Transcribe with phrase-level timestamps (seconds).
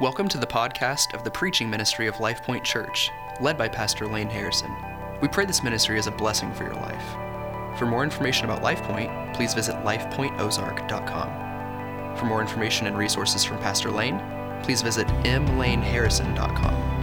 [0.00, 3.10] Welcome to the podcast of the preaching ministry of Life Point Church,
[3.40, 4.72] led by Pastor Lane Harrison.
[5.20, 7.02] We pray this ministry is a blessing for your life.
[7.76, 12.16] For more information about Life Point, please visit lifepointozark.com.
[12.16, 14.22] For more information and resources from Pastor Lane,
[14.62, 16.94] please visit mlaneharrison.com.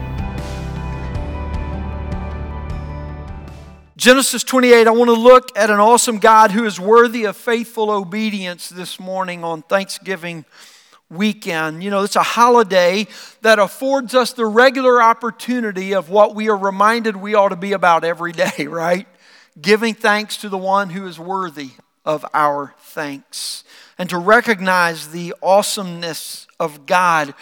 [3.97, 7.91] Genesis 28, I want to look at an awesome God who is worthy of faithful
[7.91, 10.45] obedience this morning on Thanksgiving
[11.09, 11.83] weekend.
[11.83, 13.07] You know, it's a holiday
[13.41, 17.73] that affords us the regular opportunity of what we are reminded we ought to be
[17.73, 19.07] about every day, right?
[19.61, 21.71] Giving thanks to the one who is worthy
[22.03, 23.63] of our thanks
[23.97, 27.33] and to recognize the awesomeness of God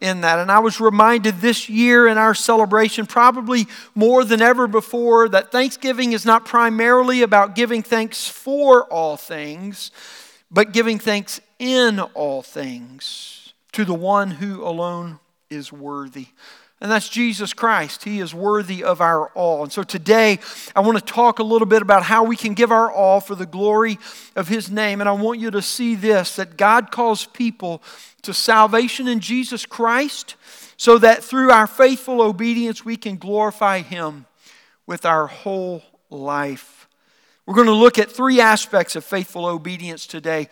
[0.00, 0.38] in that.
[0.40, 5.52] And I was reminded this year in our celebration, probably more than ever before, that
[5.52, 9.92] Thanksgiving is not primarily about giving thanks for all things,
[10.50, 16.26] but giving thanks in all things to the one who alone is worthy.
[16.80, 18.02] And that's Jesus Christ.
[18.02, 19.62] He is worthy of our all.
[19.62, 20.40] And so today,
[20.74, 23.36] I want to talk a little bit about how we can give our all for
[23.36, 24.00] the glory
[24.34, 25.00] of His name.
[25.00, 27.80] And I want you to see this that God calls people
[28.22, 30.34] to salvation in Jesus Christ
[30.76, 34.26] so that through our faithful obedience, we can glorify Him
[34.84, 36.81] with our whole life.
[37.46, 40.48] We're going to look at three aspects of faithful obedience today.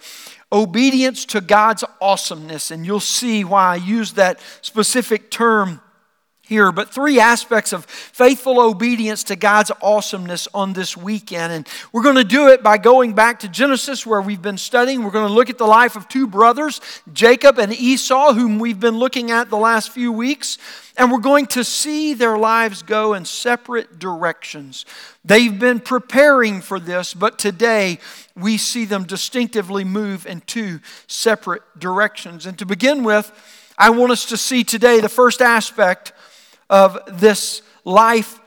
[0.52, 5.80] Obedience to God's awesomeness, and you'll see why I use that specific term
[6.50, 11.52] here, but three aspects of faithful obedience to God's awesomeness on this weekend.
[11.52, 15.04] And we're going to do it by going back to Genesis, where we've been studying.
[15.04, 16.80] We're going to look at the life of two brothers,
[17.12, 20.58] Jacob and Esau, whom we've been looking at the last few weeks.
[20.96, 24.84] And we're going to see their lives go in separate directions.
[25.24, 28.00] They've been preparing for this, but today
[28.34, 32.44] we see them distinctively move in two separate directions.
[32.44, 33.30] And to begin with,
[33.78, 36.12] I want us to see today the first aspect
[36.70, 38.40] of this life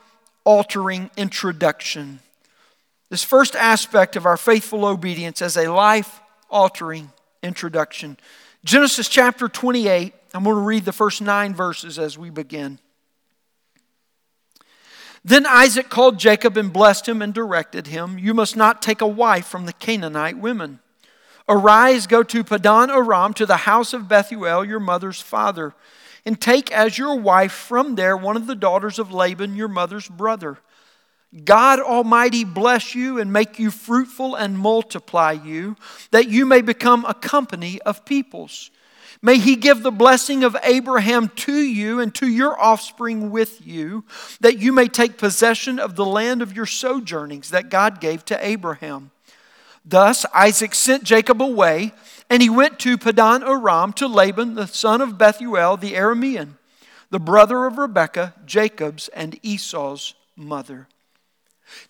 [0.45, 2.19] altering introduction.
[3.09, 7.11] This first aspect of our faithful obedience as a life altering
[7.43, 8.17] introduction.
[8.63, 12.79] Genesis chapter 28, I'm going to read the first nine verses as we begin.
[15.25, 19.07] Then Isaac called Jacob and blessed him and directed him You must not take a
[19.07, 20.79] wife from the Canaanite women.
[21.47, 25.73] Arise, go to Padan Aram, to the house of Bethuel, your mother's father
[26.25, 30.07] and take as your wife from there one of the daughters of Laban, your mother's
[30.07, 30.57] brother.
[31.43, 35.75] God Almighty bless you and make you fruitful and multiply you,
[36.11, 38.69] that you may become a company of peoples.
[39.21, 44.03] May He give the blessing of Abraham to you and to your offspring with you,
[44.41, 48.45] that you may take possession of the land of your sojournings that God gave to
[48.45, 49.11] Abraham.
[49.85, 51.93] Thus Isaac sent Jacob away
[52.29, 56.57] and he went to Padan Aram to Laban, the son of Bethuel the Aramean,
[57.09, 60.87] the brother of Rebekah, Jacob's and Esau's mother.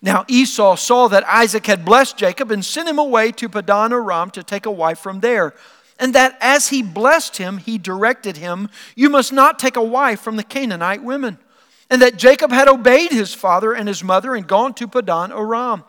[0.00, 4.30] Now Esau saw that Isaac had blessed Jacob and sent him away to Padan Aram
[4.32, 5.54] to take a wife from there.
[5.98, 10.20] And that as he blessed him, he directed him, You must not take a wife
[10.20, 11.38] from the Canaanite women.
[11.90, 15.84] And that Jacob had obeyed his father and his mother and gone to Padan Aram.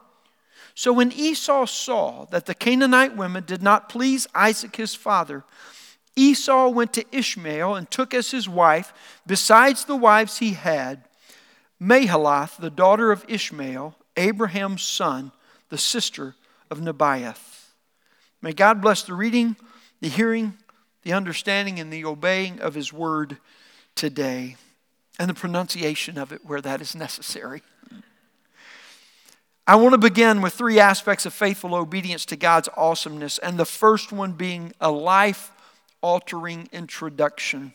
[0.75, 5.45] So when Esau saw that the Canaanite women did not please Isaac his father,
[6.17, 8.93] Esau went to Ishmael and took as his wife,
[9.25, 11.05] besides the wives he had,
[11.81, 15.31] Mahalath, the daughter of Ishmael, Abraham's son,
[15.69, 16.35] the sister
[16.69, 17.71] of Nebaioth.
[18.41, 19.55] May God bless the reading,
[20.01, 20.53] the hearing,
[21.03, 23.37] the understanding, and the obeying of his word
[23.95, 24.55] today,
[25.17, 27.61] and the pronunciation of it where that is necessary.
[29.67, 33.65] I want to begin with three aspects of faithful obedience to God's awesomeness, and the
[33.65, 35.51] first one being a life
[36.01, 37.73] altering introduction.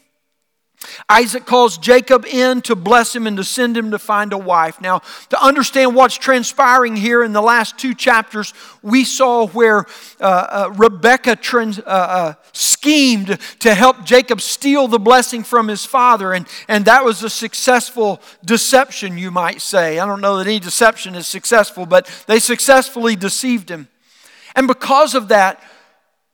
[1.08, 4.80] Isaac calls Jacob in to bless him and to send him to find a wife.
[4.80, 9.86] Now, to understand what's transpiring here in the last two chapters, we saw where
[10.20, 15.84] uh, uh, Rebekah trans, uh, uh, schemed to help Jacob steal the blessing from his
[15.84, 19.98] father, and, and that was a successful deception, you might say.
[19.98, 23.88] I don't know that any deception is successful, but they successfully deceived him.
[24.56, 25.62] And because of that,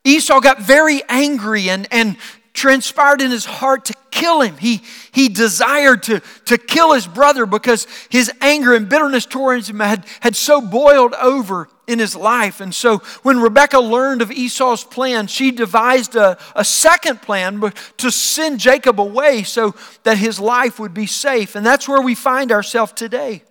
[0.06, 2.16] Esau got very angry and, and
[2.56, 4.56] transpired in his heart to kill him.
[4.56, 4.82] He,
[5.12, 10.04] he desired to, to kill his brother because his anger and bitterness towards him had,
[10.20, 12.60] had so boiled over in his life.
[12.60, 18.10] And so when Rebekah learned of Esau's plan, she devised a, a second plan to
[18.10, 21.54] send Jacob away so that his life would be safe.
[21.54, 23.42] And that's where we find ourselves today.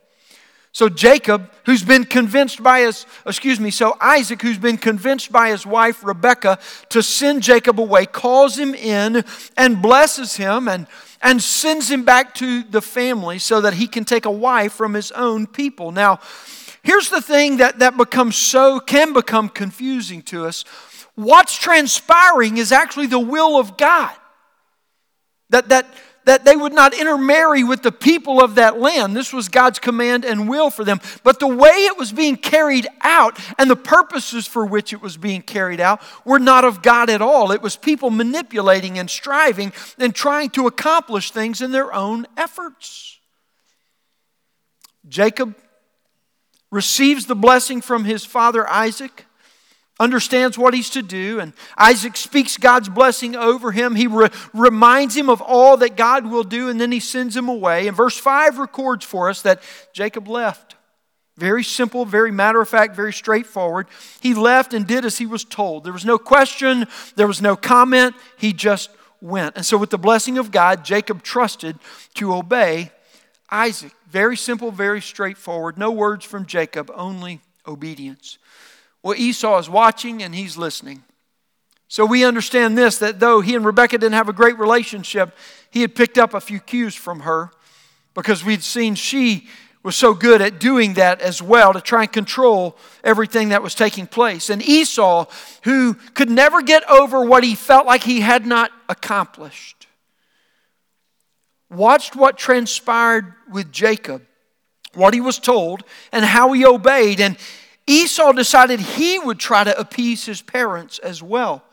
[0.75, 5.51] So Jacob, who's been convinced by his, excuse me, so Isaac, who's been convinced by
[5.51, 9.24] his wife Rebekah to send Jacob away, calls him in
[9.56, 10.86] and blesses him and,
[11.22, 14.95] and sends him back to the family so that he can take a wife from
[14.95, 15.94] his own people.
[15.94, 16.19] Now,
[16.83, 20.66] here's the thing that, that becomes so, can become confusing to us.
[21.16, 24.13] What's transpiring is actually the will of God.
[25.51, 25.88] That, that,
[26.25, 29.16] that they would not intermarry with the people of that land.
[29.16, 31.00] This was God's command and will for them.
[31.24, 35.18] But the way it was being carried out and the purposes for which it was
[35.18, 37.51] being carried out were not of God at all.
[37.51, 43.19] It was people manipulating and striving and trying to accomplish things in their own efforts.
[45.07, 45.56] Jacob
[46.72, 49.25] receives the blessing from his father Isaac
[50.00, 53.95] understands what he's to do, and Isaac speaks God's blessing over him.
[53.95, 57.47] He re- reminds him of all that God will do, and then he sends him
[57.47, 57.88] away.
[57.88, 59.62] And verse 5 records for us that
[59.94, 60.75] Jacob left.
[61.38, 63.88] Very simple, very matter of fact, very straightforward.
[64.21, 65.83] He left and did as he was told.
[65.83, 68.89] There was no question, there was no comment, he just
[69.21, 69.57] went.
[69.57, 71.77] And so, with the blessing of God, Jacob trusted
[72.15, 72.91] to obey
[73.50, 73.91] Isaac.
[74.09, 75.77] Very simple, very straightforward.
[75.77, 78.38] No words from Jacob, only obedience.
[79.06, 81.04] Well, Esau is watching and he's listening.
[81.88, 85.38] So we understand this that though he and Rebekah didn't have a great relationship,
[85.69, 87.52] he had picked up a few cues from her
[88.16, 89.48] because we'd seen she
[89.84, 93.75] was so good at doing that as well to try and control everything that was
[93.75, 94.50] taking place.
[94.50, 95.28] And Esau,
[95.66, 99.86] who could never get over what he felt like he had not accomplished,
[101.69, 104.24] watched what transpired with Jacob,
[104.96, 107.19] what he was told, and how he obeyed.
[107.19, 107.38] And
[107.88, 111.64] Esau decided he would try to appease his parents as well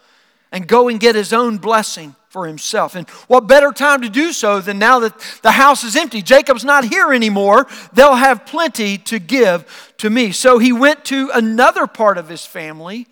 [0.51, 2.95] and go and get his own blessing for himself.
[2.95, 6.23] And what better time to do so than now that the house is empty?
[6.23, 7.67] Jacob's not here anymore.
[7.93, 10.33] They'll have plenty to give to me.
[10.33, 13.07] So he went to another part of his family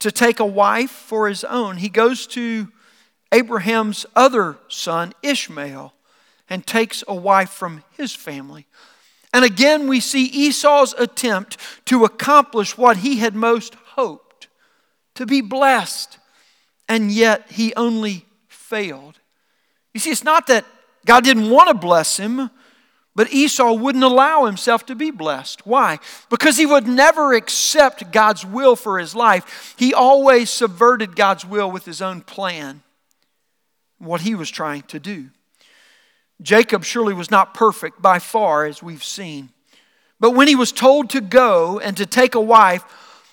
[0.00, 1.78] to take a wife for his own.
[1.78, 2.68] He goes to
[3.32, 5.92] Abraham's other son, Ishmael,
[6.48, 8.66] and takes a wife from his family.
[9.32, 11.56] And again, we see Esau's attempt
[11.86, 14.48] to accomplish what he had most hoped
[15.14, 16.18] to be blessed,
[16.88, 19.18] and yet he only failed.
[19.94, 20.64] You see, it's not that
[21.04, 22.50] God didn't want to bless him,
[23.14, 25.66] but Esau wouldn't allow himself to be blessed.
[25.66, 25.98] Why?
[26.28, 29.74] Because he would never accept God's will for his life.
[29.76, 32.82] He always subverted God's will with his own plan,
[33.98, 35.30] what he was trying to do.
[36.42, 39.50] Jacob surely was not perfect by far, as we've seen.
[40.18, 42.84] But when he was told to go and to take a wife,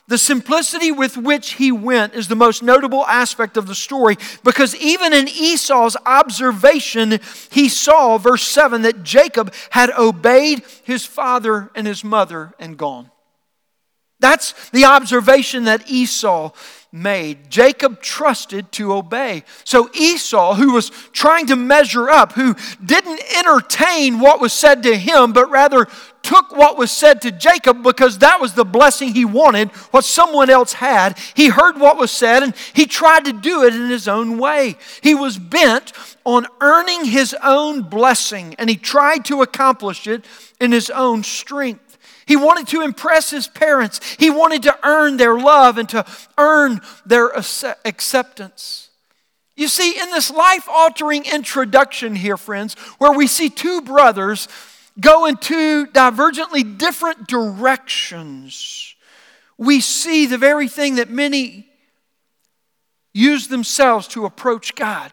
[0.07, 4.73] the simplicity with which he went is the most notable aspect of the story because
[4.77, 7.19] even in Esau's observation,
[7.51, 13.11] he saw, verse 7, that Jacob had obeyed his father and his mother and gone.
[14.19, 16.51] That's the observation that Esau
[16.91, 17.49] made.
[17.49, 19.43] Jacob trusted to obey.
[19.63, 24.97] So Esau, who was trying to measure up, who didn't entertain what was said to
[24.97, 25.87] him, but rather
[26.23, 30.49] took what was said to Jacob because that was the blessing he wanted, what someone
[30.49, 31.17] else had.
[31.35, 34.77] He heard what was said and he tried to do it in his own way.
[35.01, 35.93] He was bent
[36.25, 40.25] on earning his own blessing and he tried to accomplish it
[40.59, 41.86] in his own strength.
[42.27, 44.01] He wanted to impress his parents.
[44.19, 46.05] He wanted to earn their love and to
[46.37, 47.31] earn their
[47.85, 48.89] acceptance.
[49.55, 54.47] You see, in this life altering introduction here, friends, where we see two brothers
[54.99, 58.95] go in two divergently different directions,
[59.57, 61.67] we see the very thing that many
[63.13, 65.11] use themselves to approach God.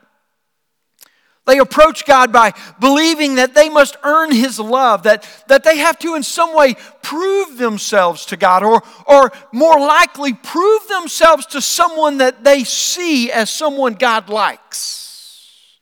[1.46, 5.98] They approach God by believing that they must earn His love, that, that they have
[5.98, 11.60] to in some way prove themselves to God, or, or more likely, prove themselves to
[11.60, 15.78] someone that they see as someone God likes.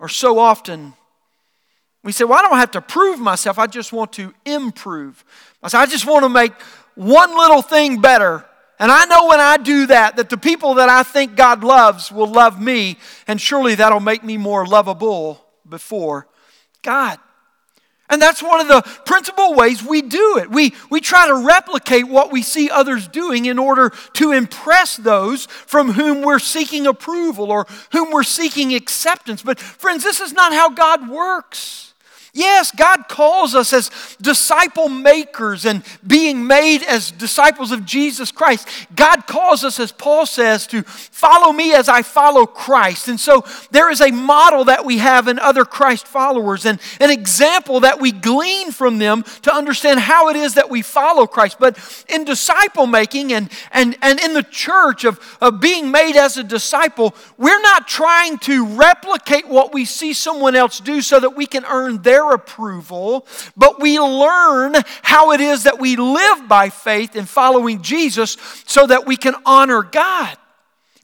[0.00, 0.94] Or so often,
[2.02, 5.24] we say, Well, I don't have to prove myself, I just want to improve
[5.62, 5.88] myself.
[5.88, 6.52] I just want to make
[6.96, 8.44] one little thing better
[8.82, 12.10] and I know when I do that, that the people that I think God loves
[12.10, 12.98] will love me,
[13.28, 16.26] and surely that'll make me more lovable before
[16.82, 17.20] God.
[18.10, 20.50] And that's one of the principal ways we do it.
[20.50, 25.46] We, we try to replicate what we see others doing in order to impress those
[25.46, 29.44] from whom we're seeking approval or whom we're seeking acceptance.
[29.44, 31.91] But, friends, this is not how God works.
[32.34, 38.66] Yes, God calls us as disciple makers and being made as disciples of Jesus Christ.
[38.96, 43.08] God calls us, as Paul says, to follow me as I follow Christ.
[43.08, 47.10] And so there is a model that we have in other Christ followers and an
[47.10, 51.58] example that we glean from them to understand how it is that we follow Christ.
[51.60, 56.38] But in disciple making and, and, and in the church of, of being made as
[56.38, 61.36] a disciple, we're not trying to replicate what we see someone else do so that
[61.36, 63.26] we can earn their their approval,
[63.56, 68.36] but we learn how it is that we live by faith in following Jesus
[68.66, 70.36] so that we can honor God.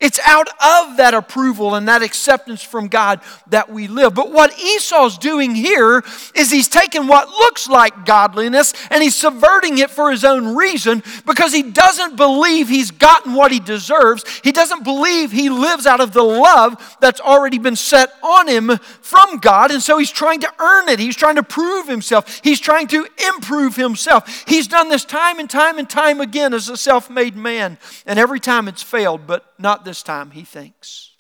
[0.01, 4.15] It's out of that approval and that acceptance from God that we live.
[4.15, 6.05] But what Esau's doing here
[6.37, 11.03] is he's taking what looks like godliness and he's subverting it for his own reason
[11.27, 14.23] because he doesn't believe he's gotten what he deserves.
[14.45, 18.79] He doesn't believe he lives out of the love that's already been set on him
[19.01, 19.73] from God.
[19.73, 21.01] And so he's trying to earn it.
[21.01, 22.41] He's trying to prove himself.
[22.45, 24.45] He's trying to improve himself.
[24.47, 27.79] He's done this time and time and time again as a self made man.
[28.07, 31.13] And every time it's failed, but not this time, he thinks.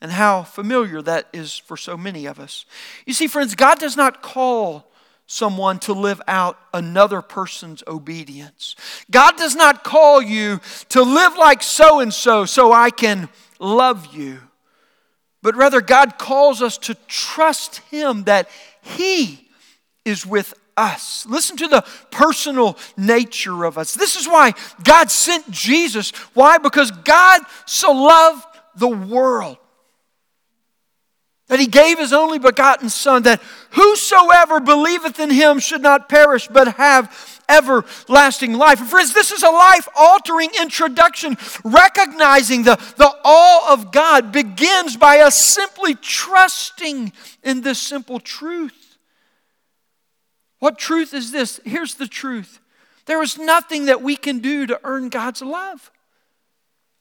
[0.00, 2.66] And how familiar that is for so many of us.
[3.06, 4.90] You see, friends, God does not call
[5.26, 8.76] someone to live out another person's obedience.
[9.10, 10.60] God does not call you
[10.90, 14.40] to live like so and so so I can love you.
[15.42, 18.48] But rather, God calls us to trust Him that
[18.82, 19.48] He
[20.04, 21.26] is with us.
[21.26, 23.94] Listen to the personal nature of us.
[23.94, 24.52] This is why
[24.82, 26.10] God sent Jesus.
[26.34, 26.58] Why?
[26.58, 28.44] Because God so loved
[28.76, 29.58] the world
[31.48, 33.40] that he gave his only begotten Son, that
[33.70, 38.80] whosoever believeth in him should not perish but have everlasting life.
[38.80, 41.36] And friends, this is a life altering introduction.
[41.62, 47.12] Recognizing the, the awe of God begins by us simply trusting
[47.44, 48.85] in this simple truth.
[50.58, 51.60] What truth is this?
[51.64, 52.60] Here's the truth
[53.06, 55.90] there is nothing that we can do to earn God's love.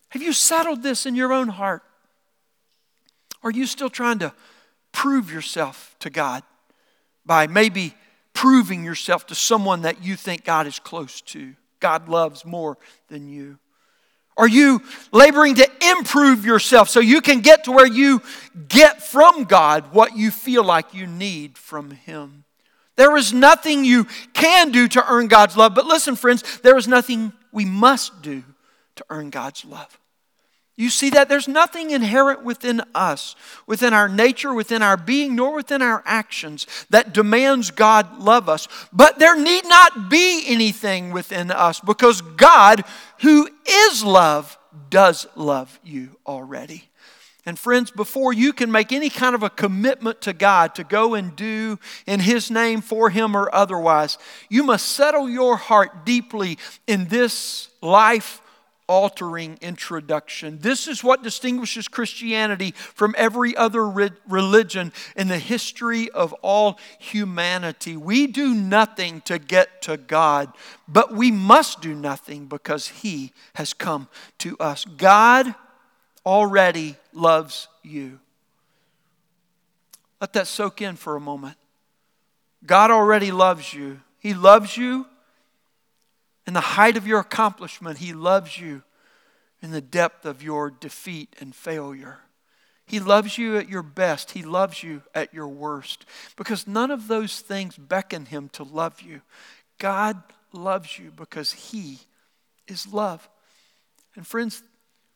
[0.10, 1.84] Have you settled this in your own heart?
[3.44, 4.34] Are you still trying to
[4.92, 6.44] prove yourself to God
[7.26, 7.94] by maybe
[8.34, 11.56] proving yourself to someone that you think God is close to?
[11.80, 12.78] God loves more
[13.10, 13.60] than you.
[14.38, 14.82] Are you
[15.12, 18.22] laboring to improve yourself so you can get to where you
[18.68, 22.45] get from God what you feel like you need from Him?
[22.96, 25.76] There is nothing you can do to earn God's love.
[25.76, 28.44] But listen, friends, there is nothing we must do
[28.96, 30.00] to earn God's love.
[30.78, 31.30] You see that?
[31.30, 36.68] There's nothing inherent within us, within our nature, within our being, nor within our actions
[36.90, 38.68] that demands God love us.
[38.92, 42.84] But there need not be anything within us because God,
[43.22, 44.58] who is love,
[44.90, 46.90] does love you already.
[47.46, 51.14] And friends, before you can make any kind of a commitment to God to go
[51.14, 54.18] and do in His name for Him or otherwise,
[54.50, 58.42] you must settle your heart deeply in this life
[58.88, 60.60] altering introduction.
[60.60, 66.80] This is what distinguishes Christianity from every other re- religion in the history of all
[67.00, 67.98] humanity.
[67.98, 70.54] We do nothing to get to God,
[70.88, 74.08] but we must do nothing because He has come
[74.40, 74.86] to us.
[74.86, 75.56] God
[76.26, 78.20] already loves you.
[80.20, 81.58] Let that soak in for a moment.
[82.66, 84.00] God already loves you.
[84.20, 85.06] He loves you
[86.48, 88.84] in the height of your accomplishment, He loves you
[89.62, 92.20] in the depth of your defeat and failure.
[92.86, 94.32] He loves you at your best.
[94.32, 96.06] He loves you at your worst.
[96.36, 99.22] Because none of those things beckon Him to love you.
[99.80, 100.22] God
[100.54, 102.00] loves you because He
[102.68, 103.28] is love.
[104.16, 104.62] And friends,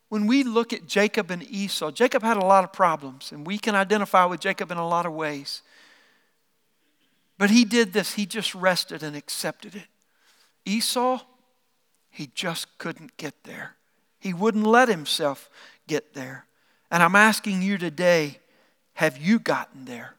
[0.09, 3.57] when we look at Jacob and Esau, Jacob had a lot of problems, and we
[3.59, 5.61] can identify with Jacob in a lot of ways.
[7.37, 9.87] But he did this, he just rested and accepted it.
[10.65, 11.21] Esau,
[12.09, 13.75] he just couldn't get there.
[14.19, 15.49] He wouldn't let himself
[15.87, 16.45] get there.
[16.91, 18.39] And I'm asking you today
[18.93, 20.15] have you gotten there?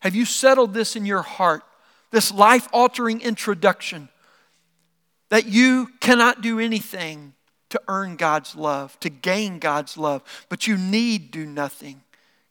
[0.00, 1.64] Have you settled this in your heart?
[2.12, 4.08] This life altering introduction
[5.30, 7.34] that you cannot do anything
[7.70, 12.02] to earn God's love, to gain God's love, but you need do nothing.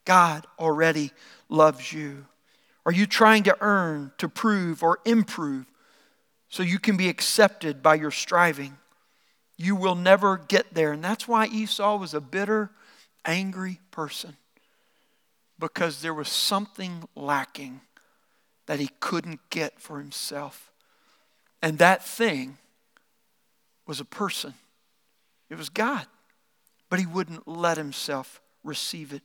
[0.05, 1.11] God already
[1.49, 2.25] loves you.
[2.85, 5.65] Are you trying to earn, to prove, or improve
[6.49, 8.77] so you can be accepted by your striving?
[9.57, 10.93] You will never get there.
[10.93, 12.69] And that's why Esau was a bitter,
[13.25, 14.37] angry person
[15.59, 17.81] because there was something lacking
[18.67, 20.71] that he couldn't get for himself.
[21.61, 22.57] And that thing
[23.85, 24.53] was a person.
[25.49, 26.05] It was God.
[26.89, 29.21] But he wouldn't let himself receive it.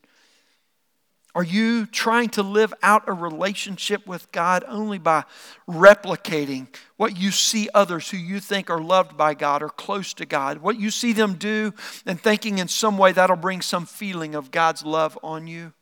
[1.34, 5.24] Are you trying to live out a relationship with God only by
[5.66, 6.66] replicating
[6.98, 10.58] what you see others who you think are loved by God or close to God?
[10.58, 11.72] What you see them do
[12.04, 15.72] and thinking in some way that'll bring some feeling of God's love on you?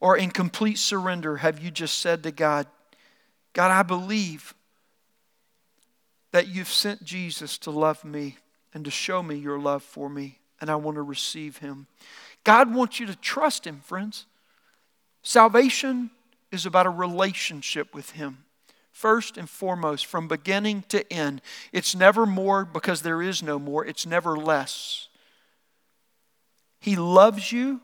[0.00, 2.66] Or in complete surrender, have you just said to God,
[3.52, 4.54] God, I believe
[6.36, 8.36] that you've sent Jesus to love me
[8.74, 11.86] and to show me your love for me, and I want to receive him.
[12.44, 14.26] God wants you to trust Him, friends.
[15.22, 16.10] Salvation
[16.52, 18.44] is about a relationship with Him.
[18.92, 21.40] First and foremost, from beginning to end,
[21.72, 25.08] it's never more because there is no more, it's never less.
[26.80, 27.80] He loves you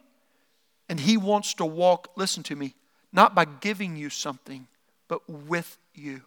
[0.90, 2.74] and He wants to walk, listen to me,
[3.14, 4.66] not by giving you something,
[5.08, 6.20] but with you.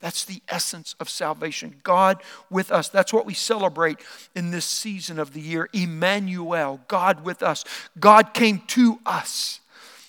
[0.00, 1.76] That's the essence of salvation.
[1.82, 2.88] God with us.
[2.88, 3.98] That's what we celebrate
[4.34, 5.68] in this season of the year.
[5.72, 7.64] Emmanuel, God with us.
[7.98, 9.60] God came to us.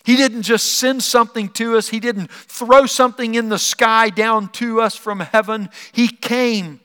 [0.05, 4.49] He didn't just send something to us, He didn't throw something in the sky down
[4.49, 5.69] to us from heaven.
[5.91, 6.79] He came.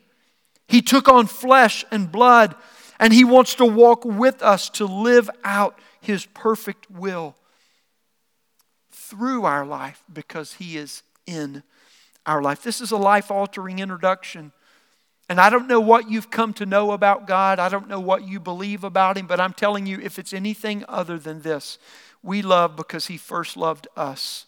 [0.68, 2.54] He took on flesh and blood,
[2.98, 7.36] and He wants to walk with us to live out His perfect will
[8.90, 11.62] through our life because He is in
[12.26, 12.62] our life.
[12.62, 14.52] This is a life altering introduction.
[15.28, 17.60] And I don't know what you've come to know about God.
[17.60, 20.84] I don't know what you believe about Him, but I'm telling you, if it's anything
[20.88, 21.78] other than this,
[22.22, 24.46] we love because He first loved us.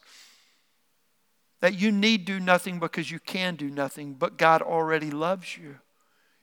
[1.61, 5.77] That you need do nothing because you can do nothing, but God already loves you.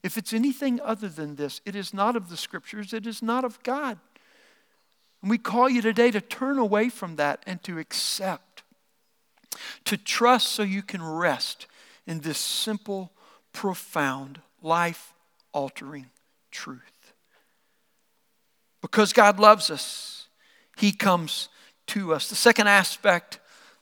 [0.04, 3.44] If it's anything other than this, it is not of the Scriptures, it is not
[3.44, 4.00] of God.
[5.22, 8.49] And we call you today to turn away from that and to accept
[9.86, 11.68] to trust so you can rest
[12.06, 13.12] in this simple,
[13.53, 15.13] profound, life
[15.53, 16.08] altering
[16.51, 17.13] truth.
[18.82, 20.27] Because God loves us,
[20.77, 21.50] He comes
[21.88, 22.29] to us.
[22.29, 23.39] The second aspect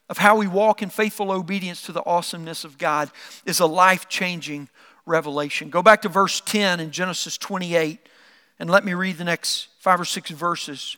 [0.09, 3.11] of how we walk in faithful obedience to the awesomeness of God
[3.45, 4.69] is a life changing
[5.05, 5.69] revelation.
[5.69, 7.99] Go back to verse 10 in Genesis 28
[8.59, 10.97] and let me read the next five or six verses.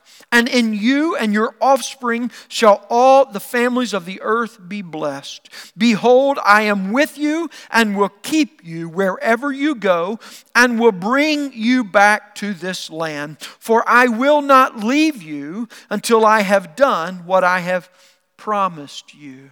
[0.31, 5.49] And in you and your offspring shall all the families of the earth be blessed.
[5.77, 10.19] Behold, I am with you and will keep you wherever you go
[10.55, 13.41] and will bring you back to this land.
[13.41, 17.89] For I will not leave you until I have done what I have
[18.37, 19.49] promised you.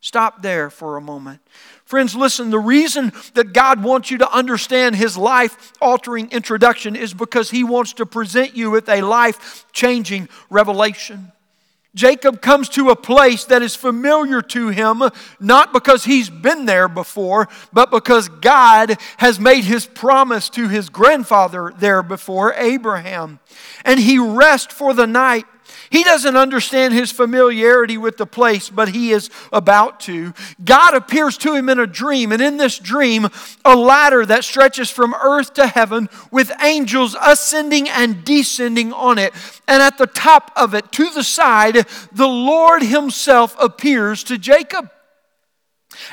[0.00, 1.40] Stop there for a moment.
[1.84, 7.12] Friends, listen, the reason that God wants you to understand His life altering introduction is
[7.12, 11.32] because He wants to present you with a life changing revelation.
[11.94, 15.02] Jacob comes to a place that is familiar to him,
[15.40, 20.88] not because he's been there before, but because God has made his promise to his
[20.88, 23.40] grandfather there before, Abraham.
[23.84, 25.46] And he rests for the night
[25.90, 30.32] he doesn't understand his familiarity with the place, but he is about to.
[30.64, 33.28] God appears to him in a dream, and in this dream,
[33.64, 39.34] a ladder that stretches from earth to heaven with angels ascending and descending on it.
[39.66, 44.90] And at the top of it, to the side, the Lord himself appears to Jacob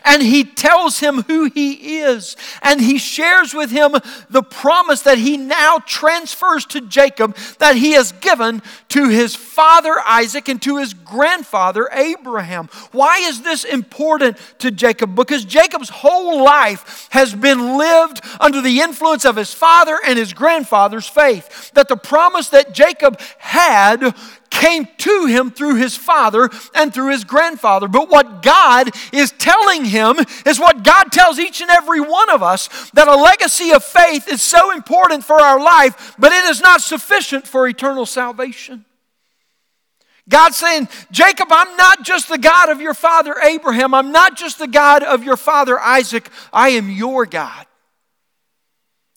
[0.03, 2.35] and he tells him who he is.
[2.61, 3.95] And he shares with him
[4.29, 9.95] the promise that he now transfers to Jacob that he has given to his father
[10.05, 12.69] Isaac and to his grandfather Abraham.
[12.91, 15.15] Why is this important to Jacob?
[15.15, 20.33] Because Jacob's whole life has been lived under the influence of his father and his
[20.33, 21.71] grandfather's faith.
[21.73, 24.15] That the promise that Jacob had
[24.49, 27.87] came to him through his father and through his grandfather.
[27.87, 32.41] But what God is telling him is what God tells each and every one of
[32.41, 36.61] us that a legacy of faith is so important for our life, but it is
[36.61, 38.85] not sufficient for eternal salvation.
[40.29, 43.93] God's saying, Jacob, I'm not just the God of your father Abraham.
[43.93, 46.29] I'm not just the God of your father Isaac.
[46.51, 47.65] I am your God.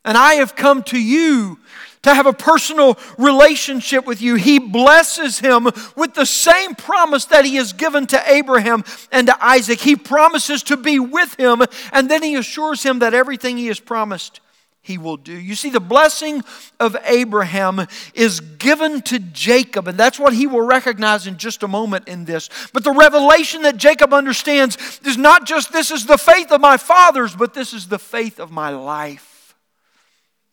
[0.05, 1.59] And I have come to you
[2.03, 4.37] to have a personal relationship with you.
[4.37, 5.65] He blesses him
[5.97, 9.81] with the same promise that he has given to Abraham and to Isaac.
[9.81, 13.81] He promises to be with him, and then he assures him that everything he has
[13.81, 14.41] promised
[14.83, 15.35] he will do.
[15.35, 16.43] You see, the blessing
[16.81, 21.69] of Abraham is given to Jacob, and that's what he will recognize in just a
[21.69, 22.49] moment in this.
[22.73, 26.79] But the revelation that Jacob understands is not just this is the faith of my
[26.79, 29.30] fathers, but this is the faith of my life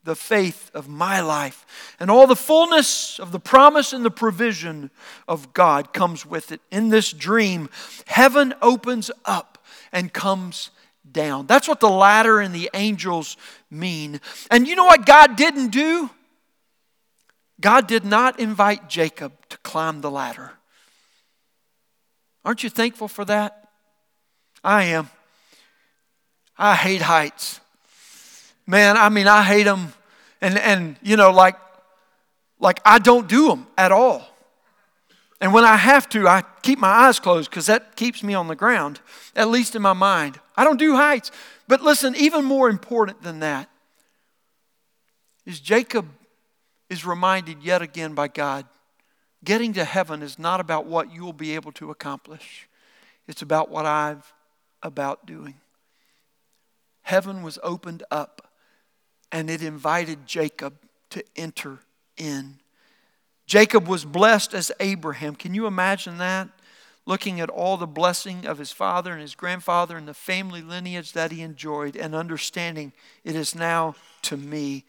[0.08, 1.66] the faith of my life.
[2.00, 4.90] And all the fullness of the promise and the provision
[5.28, 6.62] of God comes with it.
[6.72, 7.70] In this dream,
[8.06, 10.72] heaven opens up and comes
[11.12, 11.46] down.
[11.46, 13.36] That's what the ladder and the angels
[13.70, 14.22] mean.
[14.50, 16.10] And you know what God didn't do?
[17.60, 20.54] God did not invite Jacob to climb the ladder.
[22.46, 23.68] Aren't you thankful for that?
[24.64, 25.10] I am.
[26.58, 27.60] I hate heights.
[28.66, 29.94] Man, I mean, I hate them
[30.42, 31.56] and, and you know, like,
[32.60, 34.28] like I don't do them at all.
[35.40, 38.48] And when I have to, I keep my eyes closed because that keeps me on
[38.48, 39.00] the ground,
[39.36, 40.40] at least in my mind.
[40.56, 41.32] I don't do heights.
[41.68, 43.70] But listen, even more important than that
[45.46, 46.08] is Jacob
[46.90, 48.66] is reminded yet again by God
[49.44, 52.68] getting to heaven is not about what you will be able to accomplish,
[53.28, 54.34] it's about what I've
[54.84, 55.56] about doing.
[57.02, 58.47] Heaven was opened up
[59.32, 60.74] and it invited Jacob
[61.10, 61.80] to enter
[62.18, 62.60] in.
[63.46, 65.36] Jacob was blessed as Abraham.
[65.36, 66.50] Can you imagine that?
[67.06, 71.14] Looking at all the blessing of his father and his grandfather and the family lineage
[71.14, 72.92] that he enjoyed and understanding
[73.24, 74.84] it is now to me.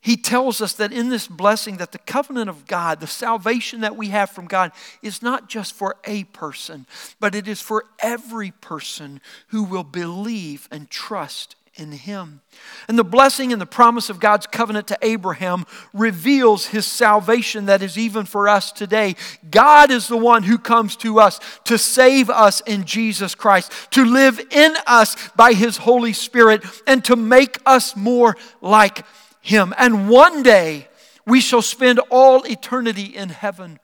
[0.00, 3.96] He tells us that in this blessing that the covenant of God, the salvation that
[3.96, 4.70] we have from God
[5.02, 6.86] is not just for a person,
[7.18, 12.40] but it is for every person who will believe and trust in him.
[12.88, 17.82] And the blessing and the promise of God's covenant to Abraham reveals his salvation that
[17.82, 19.16] is even for us today.
[19.50, 24.04] God is the one who comes to us to save us in Jesus Christ, to
[24.04, 29.04] live in us by his Holy Spirit, and to make us more like
[29.40, 29.72] him.
[29.78, 30.88] And one day
[31.26, 33.78] we shall spend all eternity in heaven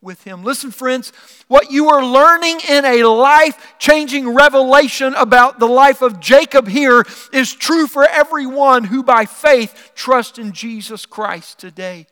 [0.00, 0.44] with him.
[0.44, 1.12] Listen, friends,
[1.48, 7.04] what you are learning in a life changing revelation about the life of Jacob here
[7.32, 12.06] is true for everyone who by faith trusts in Jesus Christ today.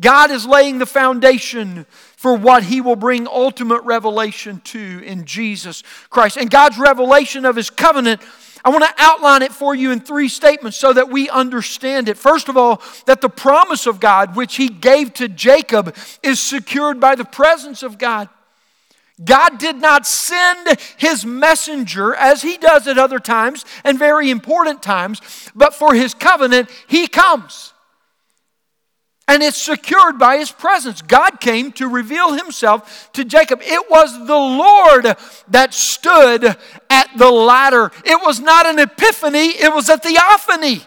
[0.00, 1.84] God is laying the foundation
[2.16, 6.38] for what he will bring ultimate revelation to in Jesus Christ.
[6.38, 8.22] And God's revelation of his covenant
[8.64, 12.16] I want to outline it for you in three statements so that we understand it.
[12.16, 17.00] First of all, that the promise of God, which He gave to Jacob, is secured
[17.00, 18.28] by the presence of God.
[19.24, 24.82] God did not send His messenger as He does at other times and very important
[24.82, 25.20] times,
[25.54, 27.72] but for His covenant, He comes
[29.28, 31.00] and it's secured by his presence.
[31.00, 33.60] God came to reveal himself to Jacob.
[33.62, 35.16] It was the Lord
[35.48, 36.56] that stood
[36.92, 37.90] at the ladder.
[38.04, 40.82] It was not an epiphany, it was a theophany.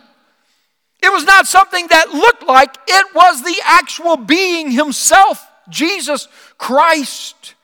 [1.01, 6.27] It was not something that looked like, it was the actual being himself, Jesus
[6.59, 7.55] Christ.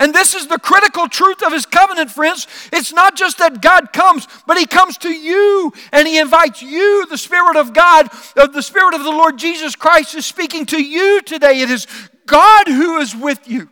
[0.00, 2.48] And this is the critical truth of his covenant, friends.
[2.72, 7.06] It's not just that God comes, but he comes to you and he invites you.
[7.06, 11.22] The Spirit of God, the Spirit of the Lord Jesus Christ is speaking to you
[11.22, 11.60] today.
[11.60, 11.86] It is
[12.26, 13.70] God who is with you.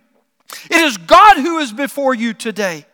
[0.71, 2.87] It is God who is before you today.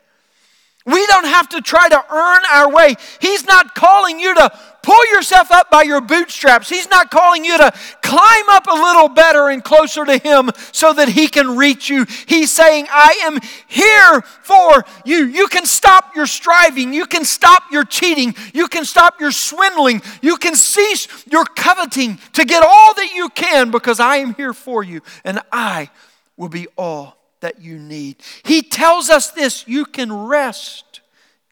[0.88, 2.94] We don't have to try to earn our way.
[3.20, 4.50] He's not calling you to
[4.82, 6.70] pull yourself up by your bootstraps.
[6.70, 7.70] He's not calling you to
[8.02, 12.06] climb up a little better and closer to Him so that He can reach you.
[12.26, 15.26] He's saying, I am here for you.
[15.26, 16.94] You can stop your striving.
[16.94, 18.34] You can stop your cheating.
[18.54, 20.00] You can stop your swindling.
[20.22, 24.54] You can cease your coveting to get all that you can because I am here
[24.54, 25.90] for you and I
[26.38, 28.16] will be all that you need.
[28.44, 31.00] He tells us this you can rest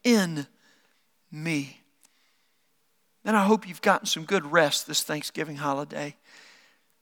[0.03, 0.47] in
[1.31, 1.81] me.
[3.25, 6.15] And I hope you've gotten some good rest this Thanksgiving holiday.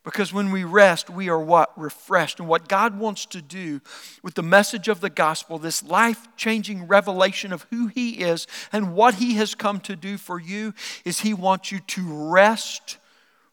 [0.03, 1.71] Because when we rest, we are what?
[1.75, 2.39] Refreshed.
[2.39, 3.81] And what God wants to do
[4.21, 8.93] with the message of the gospel, this life changing revelation of who He is and
[8.93, 12.97] what He has come to do for you, is He wants you to rest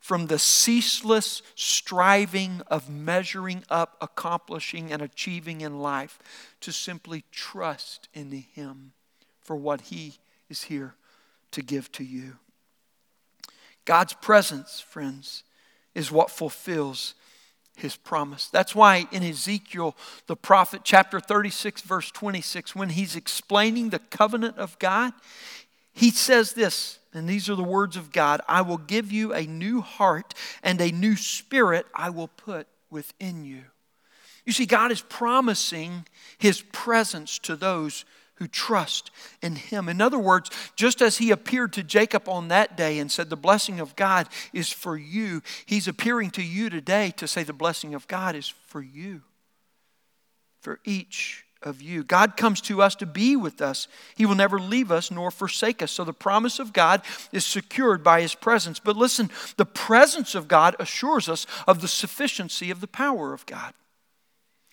[0.03, 6.19] from the ceaseless striving of measuring up, accomplishing, and achieving in life
[6.61, 8.95] to simply trust in Him
[9.41, 10.15] for what He
[10.51, 10.97] is here
[11.53, 12.33] to give to you.
[13.85, 15.45] God's presence, friends,
[15.95, 17.15] is what fulfills
[17.77, 18.49] his promise.
[18.49, 24.59] That's why in Ezekiel, the prophet, chapter 36, verse 26, when he's explaining the covenant
[24.59, 25.13] of God,
[25.93, 29.47] he says this and these are the words of God I will give you a
[29.47, 33.65] new heart, and a new spirit I will put within you.
[34.45, 36.07] You see, God is promising
[36.39, 38.05] His presence to those
[38.37, 39.89] who trust in Him.
[39.89, 43.37] In other words, just as He appeared to Jacob on that day and said, The
[43.37, 47.95] blessing of God is for you, He's appearing to you today to say, The blessing
[47.95, 49.23] of God is for you,
[50.61, 52.05] for each of you.
[52.05, 53.89] God comes to us to be with us.
[54.17, 55.91] He will never leave us nor forsake us.
[55.91, 58.79] So the promise of God is secured by His presence.
[58.79, 63.47] But listen, the presence of God assures us of the sufficiency of the power of
[63.47, 63.75] God.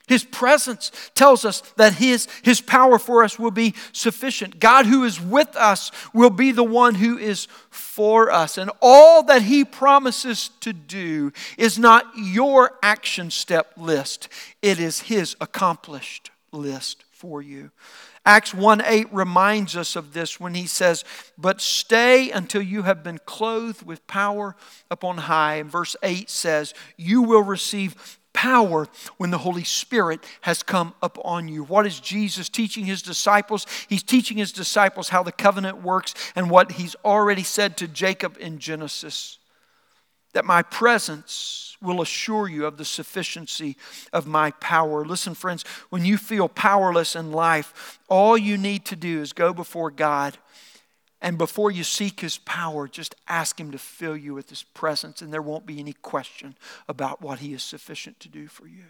[0.10, 4.60] His presence tells us that his, his power for us will be sufficient.
[4.60, 8.58] God, who is with us, will be the one who is for us.
[8.58, 14.30] And all that He promises to do is not your action step list,
[14.64, 17.72] it is His accomplished list for you.
[18.26, 21.04] Acts 1 8 reminds us of this when he says,
[21.38, 24.56] But stay until you have been clothed with power
[24.90, 25.56] upon high.
[25.56, 31.50] And verse 8 says, You will receive power when the Holy Spirit has come upon
[31.50, 31.64] you.
[31.64, 33.66] What is Jesus teaching his disciples?
[33.88, 38.38] He's teaching his disciples how the covenant works and what he's already said to Jacob
[38.40, 39.40] in Genesis
[40.34, 43.78] that my presence will assure you of the sufficiency
[44.12, 45.06] of my power.
[45.06, 49.54] Listen, friends, when you feel powerless in life, all you need to do is go
[49.54, 50.38] before God
[51.22, 55.22] and before you seek His power, just ask Him to fill you with His presence,
[55.22, 56.56] and there won't be any question
[56.88, 58.86] about what He is sufficient to do for you.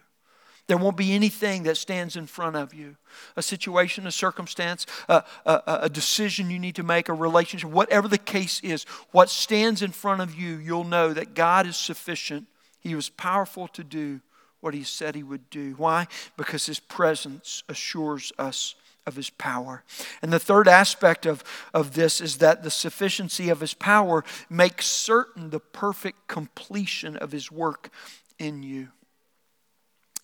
[0.69, 2.95] There won't be anything that stands in front of you
[3.35, 8.07] a situation, a circumstance, a, a, a, decision you need to make, a relationship, whatever
[8.07, 12.45] the case is, what stands in front of you, you'll know that God is sufficient.
[12.81, 14.21] He was powerful to do
[14.61, 15.73] what He said He would do.
[15.75, 16.05] Why?
[16.37, 18.75] Because His presence assures us
[19.07, 19.83] of his power.
[20.21, 24.85] And the third aspect of, of this is that the sufficiency of his power makes
[24.85, 27.89] certain the perfect completion of his work
[28.37, 28.89] in you.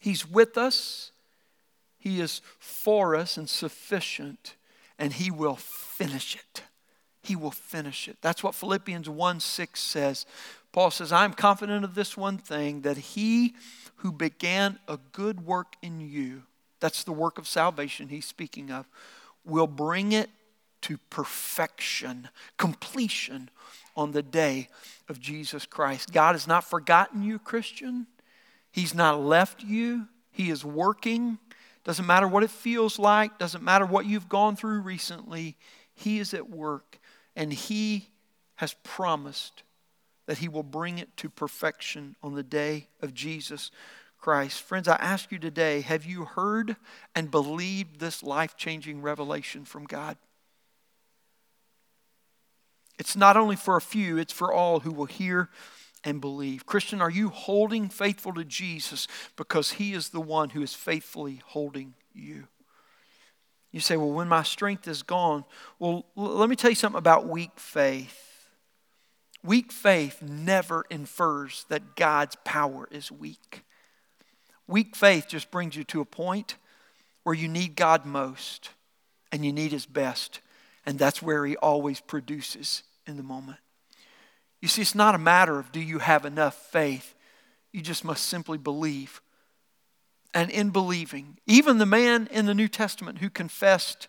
[0.05, 1.11] He's with us,
[1.97, 4.53] he is for us and sufficient,
[4.99, 6.61] and he will finish it.
[7.23, 8.17] He will finish it.
[8.21, 10.27] That's what Philippians 1 6 says.
[10.71, 13.55] Paul says, I'm confident of this one thing that he
[13.95, 16.43] who began a good work in you
[16.79, 18.87] that's the work of salvation he's speaking of.
[19.43, 20.29] Will bring it
[20.81, 23.49] to perfection, completion
[23.97, 24.67] on the day
[25.09, 26.13] of Jesus Christ.
[26.13, 28.05] God has not forgotten you, Christian.
[28.75, 30.09] He's not left you.
[30.31, 31.37] He is working.
[31.85, 35.55] Doesn't matter what it feels like, doesn't matter what you've gone through recently.
[35.93, 36.99] He is at work,
[37.37, 38.09] and He
[38.55, 39.63] has promised
[40.25, 43.71] that He will bring it to perfection on the day of Jesus
[44.19, 44.61] Christ.
[44.61, 46.75] Friends, I ask you today have you heard
[47.15, 50.17] and believed this life changing revelation from God?
[52.99, 55.49] It's not only for a few, it's for all who will hear
[56.05, 56.65] and believe.
[56.65, 61.41] Christian, are you holding faithful to Jesus because he is the one who is faithfully
[61.47, 62.47] holding you?
[63.71, 65.43] You say, well, when my strength is gone,
[65.79, 68.47] well, let me tell you something about weak faith.
[69.43, 73.63] Weak faith never infers that God's power is weak.
[74.67, 76.55] Weak faith just brings you to a point
[77.23, 78.69] where you need God most
[79.31, 80.39] and you need His best.
[80.85, 83.57] And that's where He always produces in the moment.
[84.65, 87.13] You see, it's not a matter of do you have enough faith,
[87.71, 89.21] you just must simply believe.
[90.33, 94.07] And in believing, even the man in the New Testament who confessed,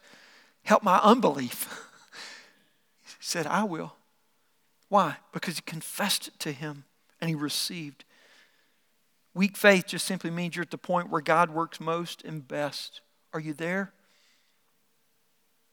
[0.62, 1.68] Help my unbelief,
[3.20, 3.96] said, I will.
[4.88, 5.18] Why?
[5.34, 6.84] Because he confessed it to him
[7.20, 8.06] and he received
[9.34, 13.02] Weak faith just simply means you're at the point where God works most and best.
[13.34, 13.92] Are you there?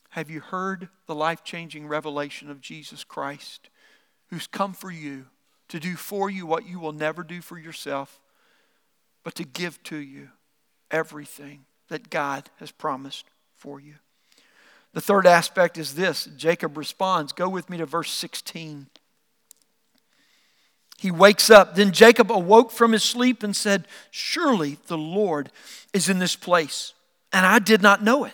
[0.09, 3.69] Have you heard the life changing revelation of Jesus Christ,
[4.33, 5.27] who's come for you
[5.69, 8.19] to do for you what you will never do for yourself,
[9.23, 10.29] but to give to you
[10.89, 13.93] everything that God has promised for you?
[14.93, 17.31] The third aspect is this Jacob responds.
[17.31, 18.87] Go with me to verse 16.
[20.97, 21.75] He wakes up.
[21.75, 25.51] Then Jacob awoke from his sleep and said, Surely the Lord
[25.93, 26.93] is in this place,
[27.31, 28.33] and I did not know it.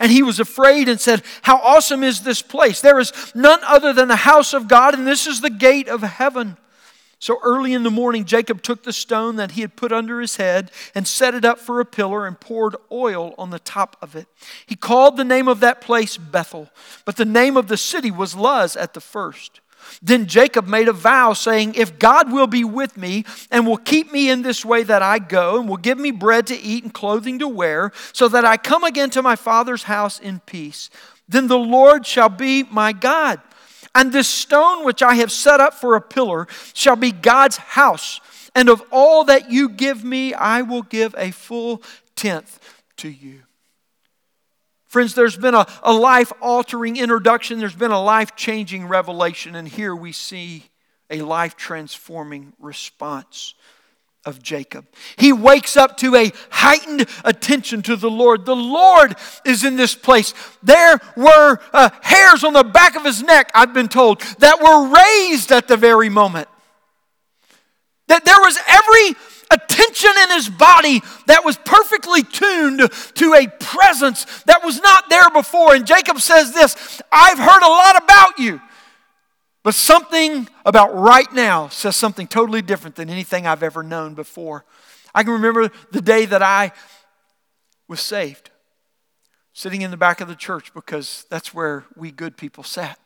[0.00, 2.80] And he was afraid and said, How awesome is this place!
[2.80, 6.02] There is none other than the house of God, and this is the gate of
[6.02, 6.56] heaven.
[7.18, 10.36] So early in the morning, Jacob took the stone that he had put under his
[10.36, 14.16] head and set it up for a pillar and poured oil on the top of
[14.16, 14.26] it.
[14.64, 16.70] He called the name of that place Bethel,
[17.04, 19.59] but the name of the city was Luz at the first.
[20.02, 24.12] Then Jacob made a vow, saying, If God will be with me and will keep
[24.12, 26.92] me in this way that I go, and will give me bread to eat and
[26.92, 30.90] clothing to wear, so that I come again to my father's house in peace,
[31.28, 33.40] then the Lord shall be my God.
[33.94, 38.20] And this stone which I have set up for a pillar shall be God's house.
[38.54, 41.82] And of all that you give me, I will give a full
[42.16, 42.58] tenth
[42.98, 43.42] to you.
[44.90, 49.68] Friends, there's been a, a life altering introduction, there's been a life changing revelation, and
[49.68, 50.64] here we see
[51.08, 53.54] a life transforming response
[54.24, 54.86] of Jacob.
[55.16, 58.44] He wakes up to a heightened attention to the Lord.
[58.44, 60.34] The Lord is in this place.
[60.60, 64.88] There were uh, hairs on the back of his neck, I've been told, that were
[64.92, 66.48] raised at the very moment.
[68.08, 69.14] That there was every
[69.50, 75.30] attention in his body that was perfectly tuned to a presence that was not there
[75.30, 75.74] before.
[75.74, 78.60] And Jacob says this I've heard a lot about you.
[79.62, 84.64] But something about right now says something totally different than anything I've ever known before.
[85.14, 86.72] I can remember the day that I
[87.86, 88.50] was saved,
[89.52, 92.98] sitting in the back of the church because that's where we good people sat.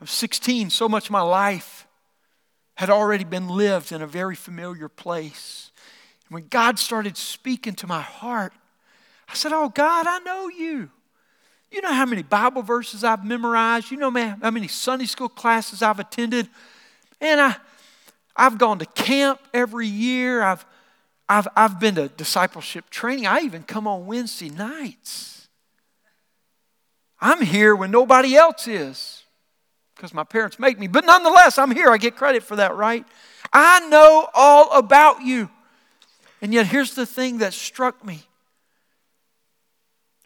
[0.00, 1.86] I was 16, so much of my life
[2.76, 5.70] had already been lived in a very familiar place.
[6.26, 8.52] And when God started speaking to my heart,
[9.28, 10.90] I said, Oh, God, I know you.
[11.70, 13.90] You know how many Bible verses I've memorized?
[13.90, 16.48] You know how many Sunday school classes I've attended?
[17.20, 17.56] And I,
[18.36, 20.42] I've gone to camp every year.
[20.42, 20.66] I've,
[21.28, 23.26] I've, I've been to discipleship training.
[23.26, 25.48] I even come on Wednesday nights.
[27.20, 29.21] I'm here when nobody else is
[29.94, 30.86] because my parents make me.
[30.86, 31.90] But nonetheless, I'm here.
[31.90, 33.04] I get credit for that, right?
[33.52, 35.50] I know all about you.
[36.40, 38.22] And yet, here's the thing that struck me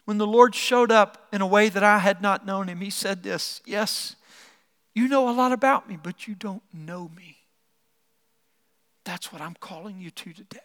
[0.05, 2.89] when the Lord showed up in a way that I had not known him, he
[2.89, 4.15] said this Yes,
[4.95, 7.35] you know a lot about me, but you don't know me.
[9.03, 10.59] That's what I'm calling you to today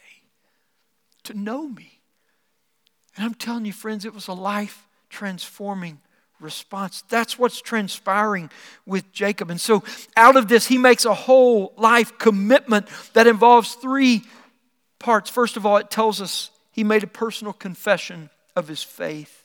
[1.25, 2.01] to know me.
[3.17, 6.01] And I'm telling you, friends, it was a life transforming
[6.43, 7.03] response.
[7.09, 8.51] That's what's transpiring
[8.85, 9.51] with Jacob.
[9.51, 9.83] And so,
[10.17, 14.23] out of this, he makes a whole life commitment that involves three
[14.99, 15.31] parts.
[15.31, 19.42] First of all, it tells us he made a personal confession of his faith.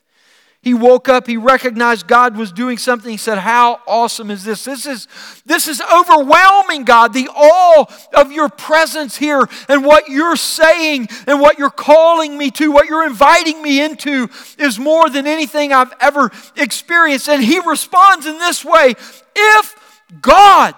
[0.61, 3.09] He woke up, he recognized God was doing something.
[3.09, 4.65] He said, How awesome is this?
[4.65, 5.07] This is,
[5.45, 7.13] this is overwhelming, God.
[7.13, 12.51] The awe of your presence here and what you're saying and what you're calling me
[12.51, 17.29] to, what you're inviting me into, is more than anything I've ever experienced.
[17.29, 18.95] And he responds in this way
[19.35, 19.75] If
[20.21, 20.73] God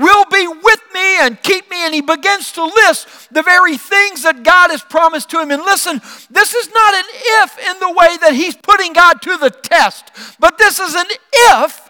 [0.00, 1.84] will be with me and keep me.
[1.84, 5.50] And he begins to list the very things that God has promised to him.
[5.50, 7.04] And listen, this is not an
[7.42, 10.10] if in the way that he's putting God to the test,
[10.40, 11.86] but this is an if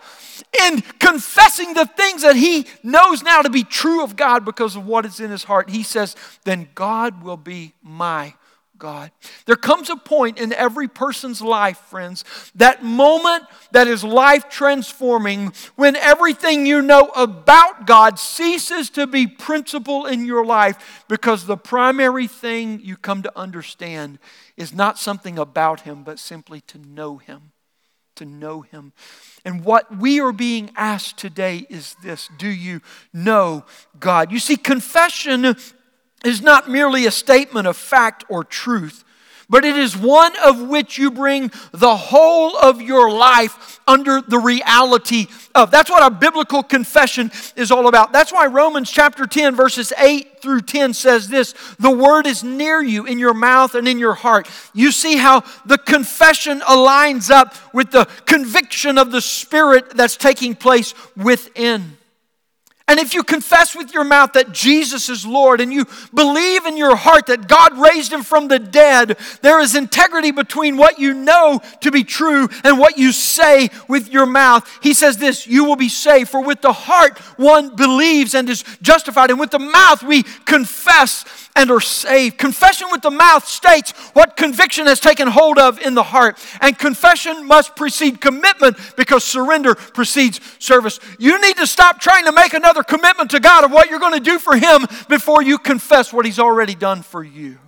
[0.67, 4.85] in confessing the things that he knows now to be true of God because of
[4.85, 5.71] what is in his heart.
[5.71, 8.35] He says, Then God will be my
[8.81, 9.13] God.
[9.47, 12.25] There comes a point in every person's life, friends,
[12.57, 19.29] that moment that is life transforming when everything you know about God ceases to be
[19.29, 24.19] principle in your life because the primary thing you come to understand
[24.57, 27.53] is not something about Him, but simply to know Him.
[28.17, 28.93] To know Him.
[29.45, 32.81] And what we are being asked today is this Do you
[33.13, 33.65] know
[33.99, 34.33] God?
[34.33, 35.55] You see, confession
[36.25, 39.05] is not merely a statement of fact or truth,
[39.49, 44.39] but it is one of which you bring the whole of your life under the
[44.39, 45.73] reality of.
[45.73, 48.13] That's what a biblical confession is all about.
[48.13, 52.81] That's why Romans chapter 10, verses 8 through 10 says this The word is near
[52.81, 54.49] you in your mouth and in your heart.
[54.73, 60.55] You see how the confession aligns up with the conviction of the Spirit that's taking
[60.55, 61.97] place within.
[62.91, 66.77] And if you confess with your mouth that Jesus is Lord and you believe in
[66.77, 71.15] your heart that God raised him from the dead, there is integrity between what you
[71.15, 74.69] know to be true and what you say with your mouth.
[74.83, 76.31] He says this you will be saved.
[76.31, 81.25] For with the heart one believes and is justified, and with the mouth we confess
[81.57, 82.39] and are saved.
[82.39, 86.39] Confession with the mouth states what conviction has taken hold of in the heart.
[86.61, 91.01] And confession must precede commitment because surrender precedes service.
[91.19, 94.15] You need to stop trying to make another commitment to God of what you're going
[94.15, 97.59] to do for Him before you confess what He's already done for you.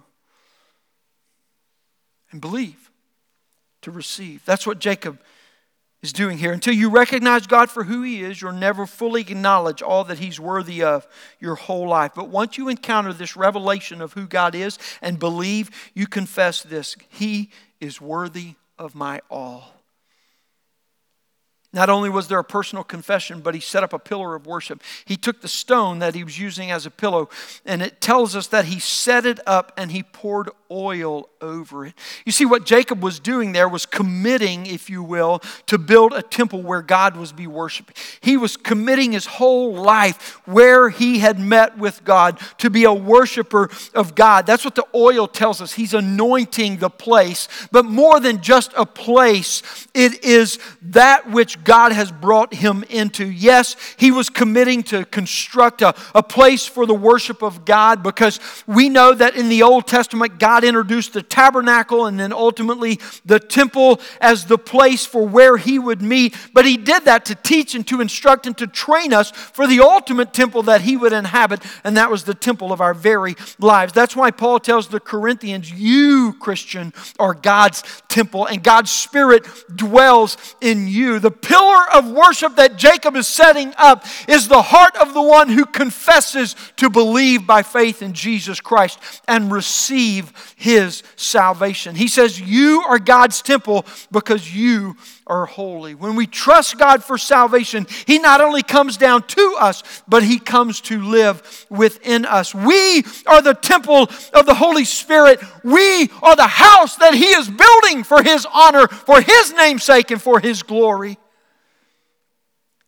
[2.31, 2.91] And believe
[3.83, 4.45] to receive.
[4.45, 5.19] That's what Jacob
[6.03, 6.53] is doing here.
[6.53, 10.41] Until you recognize God for who He is, you'll never fully acknowledge all that He's
[10.41, 11.07] worthy of
[11.39, 12.13] your whole life.
[12.15, 16.97] But once you encounter this revelation of who God is and believe, you confess this
[17.09, 19.82] He is worthy of my all.
[21.75, 24.83] Not only was there a personal confession, but he set up a pillar of worship.
[25.07, 27.31] He took the stone that he was using as a pillow,
[27.65, 31.95] and it tells us that he set it up and he poured oil over it.
[32.25, 36.23] You see, what Jacob was doing there was committing, if you will, to build a
[36.23, 37.99] temple where God was be worshiped.
[38.21, 42.93] He was committing his whole life where he had met with God to be a
[42.93, 44.47] worshiper of God.
[44.47, 45.73] That's what the oil tells us.
[45.73, 49.63] He's anointing the place, but more than just a place,
[49.95, 53.27] it is that which God has brought him into.
[53.27, 58.41] Yes, he was committing to construct a, a place for the worship of God because
[58.67, 63.39] we know that in the Old Testament, God introduced the tabernacle and then ultimately the
[63.41, 66.37] temple as the place for where he would meet.
[66.53, 69.81] But he did that to teach and to instruct and to train us for the
[69.81, 73.93] ultimate temple that he would inhabit, and that was the temple of our very lives.
[73.93, 80.37] That's why Paul tells the Corinthians, You, Christian, are God's temple, and God's Spirit dwells
[80.61, 81.19] in you.
[81.19, 85.51] The pillar of worship that Jacob is setting up is the heart of the one
[85.51, 88.99] who confesses to believe by faith in Jesus Christ
[89.29, 91.95] and receive his salvation.
[91.95, 94.97] He says, You are God's temple because you
[95.27, 95.95] are holy.
[95.95, 100.39] When we trust God for salvation, He not only comes down to us, but He
[100.39, 102.55] comes to live within us.
[102.55, 105.41] We are the temple of the Holy Spirit.
[105.63, 110.21] We are the house that He is building for His honor, for His namesake, and
[110.21, 111.19] for His glory.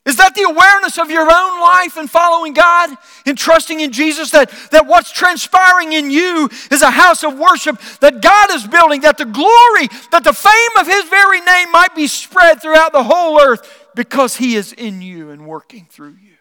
[0.05, 2.91] Is that the awareness of your own life and following God
[3.25, 7.81] and trusting in Jesus that, that what's transpiring in you is a house of worship
[8.01, 11.95] that God is building, that the glory, that the fame of His very name might
[11.95, 16.35] be spread throughout the whole earth because He is in you and working through you?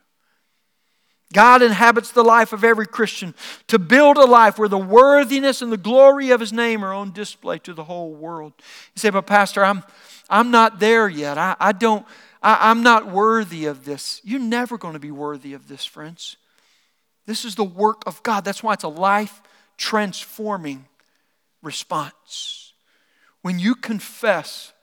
[1.31, 3.33] God inhabits the life of every Christian
[3.67, 7.13] to build a life where the worthiness and the glory of His name are on
[7.13, 8.53] display to the whole world.
[8.57, 9.83] You say, but Pastor, I'm,
[10.29, 11.37] I'm not there yet.
[11.37, 12.05] I, I don't.
[12.43, 14.21] I, am not worthy of this.
[14.23, 16.35] You're never going to be worthy of this, friends.
[17.25, 18.43] This is the work of God.
[18.43, 19.41] That's why it's a life
[19.77, 20.85] transforming
[21.61, 22.73] response.
[23.41, 24.73] When you confess,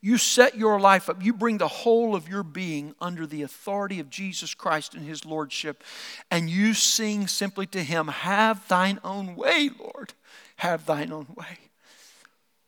[0.00, 4.00] you set your life up, you bring the whole of your being under the authority
[4.00, 5.84] of Jesus Christ and His Lordship,
[6.30, 10.14] and you sing simply to Him, Have thine own way, Lord.
[10.56, 11.71] Have thine own way.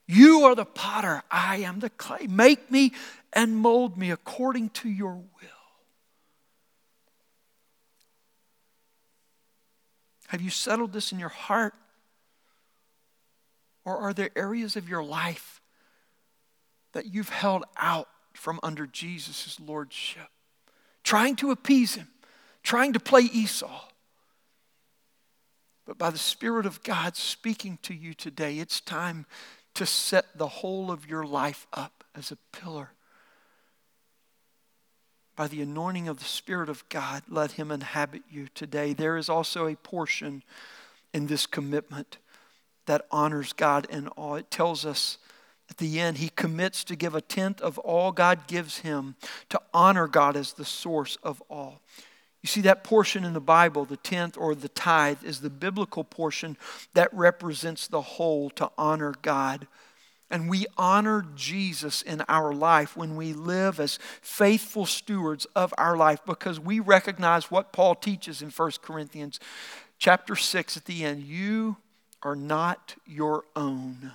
[0.07, 2.27] You are the potter, I am the clay.
[2.27, 2.93] Make me
[3.33, 5.49] and mold me according to your will.
[10.29, 11.75] Have you settled this in your heart?
[13.85, 15.61] Or are there areas of your life
[16.93, 20.29] that you've held out from under Jesus' lordship?
[21.03, 22.09] Trying to appease him,
[22.63, 23.89] trying to play Esau.
[25.87, 29.27] But by the Spirit of God speaking to you today, it's time
[29.75, 32.91] to set the whole of your life up as a pillar
[35.37, 38.93] by the anointing of the Spirit of God, let Him inhabit you today.
[38.93, 40.43] There is also a portion
[41.13, 42.19] in this commitment
[42.87, 44.37] that honors God in all.
[44.37, 45.19] It tells us
[45.69, 49.17] at the end, He commits to give a tenth of all God gives Him
[49.49, 51.81] to honor God as the source of all.
[52.45, 56.05] You see, that portion in the Bible, the tenth or the tithe, is the biblical
[56.05, 56.59] portion
[56.93, 59.67] that represents the whole to honor God
[60.35, 65.97] and we honor Jesus in our life when we live as faithful stewards of our
[65.97, 69.39] life because we recognize what Paul teaches in 1 Corinthians
[69.99, 71.23] chapter 6 at the end.
[71.23, 71.77] You
[72.23, 74.13] are not your own.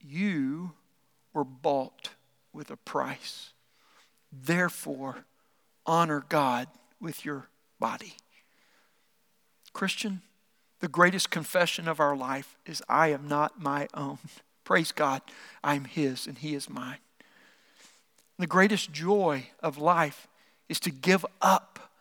[0.00, 0.72] You
[1.32, 2.10] were bought
[2.52, 3.52] with a price.
[4.32, 5.24] Therefore,
[5.86, 6.68] honor God
[7.00, 8.14] with your body.
[9.72, 10.22] Christian,
[10.80, 14.18] the greatest confession of our life is I am not my own.
[14.64, 15.22] Praise God,
[15.62, 16.98] I'm His and He is mine.
[18.38, 20.26] The greatest joy of life
[20.68, 21.92] is to give up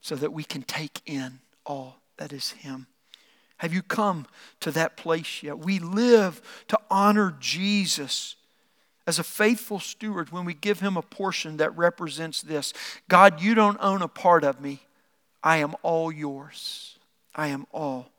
[0.00, 2.86] so that we can take in all that is Him.
[3.58, 4.26] Have you come
[4.60, 5.58] to that place yet?
[5.58, 8.34] We live to honor Jesus
[9.06, 12.72] as a faithful steward when we give Him a portion that represents this
[13.08, 14.80] God, you don't own a part of me.
[15.42, 16.98] I am all yours.
[17.34, 18.10] I am all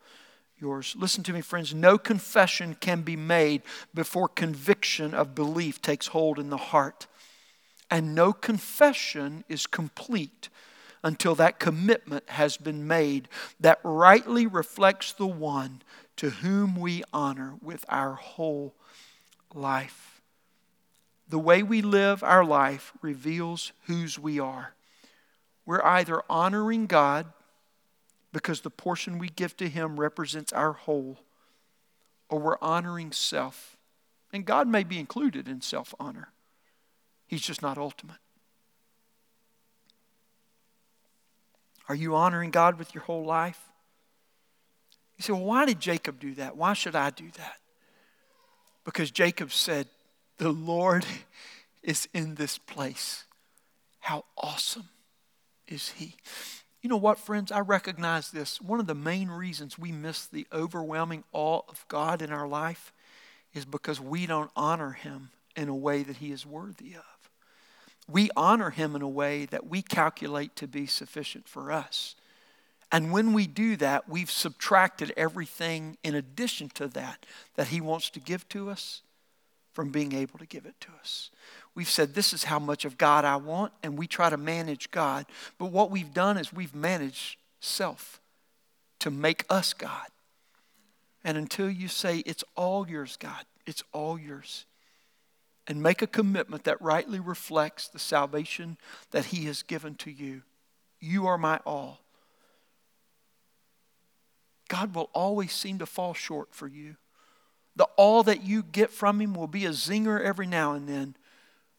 [0.59, 0.95] yours.
[0.97, 1.73] Listen to me, friends.
[1.73, 3.61] No confession can be made
[3.93, 7.07] before conviction of belief takes hold in the heart.
[7.89, 10.49] And no confession is complete
[11.03, 13.27] until that commitment has been made
[13.59, 15.81] that rightly reflects the one
[16.15, 18.73] to whom we honor with our whole
[19.53, 20.12] life.
[21.33, 24.75] The way we live our life reveals whose we are.
[25.65, 27.25] We're either honoring God
[28.31, 31.17] because the portion we give to Him represents our whole,
[32.29, 33.77] or we're honoring self.
[34.31, 36.29] And God may be included in self honor.
[37.25, 38.17] He's just not ultimate.
[41.89, 43.71] Are you honoring God with your whole life?
[45.17, 46.55] You say, well, why did Jacob do that?
[46.55, 47.55] Why should I do that?
[48.85, 49.87] Because Jacob said,
[50.43, 51.05] The Lord
[51.83, 53.23] is in this place.
[54.01, 54.89] How awesome
[55.69, 56.17] is He?
[56.81, 57.49] You know what, friends?
[57.49, 58.59] I recognize this.
[58.59, 62.91] One of the main reasons we miss the overwhelming awe of God in our life
[63.53, 67.29] is because we don't honor Him in a way that He is worthy of.
[68.09, 72.15] We honor Him in a way that we calculate to be sufficient for us.
[72.91, 77.25] And when we do that, we've subtracted everything in addition to that
[77.55, 79.02] that He wants to give to us
[79.73, 81.31] from being able to give it to us.
[81.75, 84.91] We've said, This is how much of God I want, and we try to manage
[84.91, 85.25] God.
[85.57, 88.21] But what we've done is we've managed self
[88.99, 90.07] to make us God.
[91.23, 94.65] And until you say, It's all yours, God, it's all yours,
[95.67, 98.77] and make a commitment that rightly reflects the salvation
[99.11, 100.43] that He has given to you,
[100.99, 101.99] you are my all.
[104.69, 106.95] God will always seem to fall short for you.
[107.75, 111.15] The all that you get from Him will be a zinger every now and then,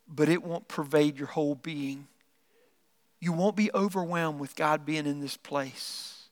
[0.09, 2.09] but it won't pervade your whole being.
[3.21, 6.29] You won't be overwhelmed with God being in this place.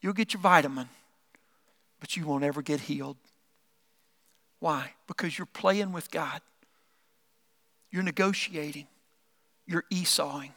[0.00, 0.88] You'll get your vitamin,
[2.00, 3.16] but you won't ever get healed.
[4.60, 4.92] Why?
[5.06, 6.40] Because you're playing with God.
[7.90, 8.86] You're negotiating.
[9.66, 10.52] You're Esawing.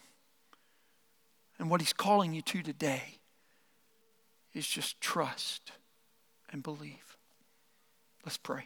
[1.57, 3.19] And what He's calling you to today
[4.53, 5.71] is just trust
[6.51, 7.04] and believe.
[8.25, 8.63] Let's pray.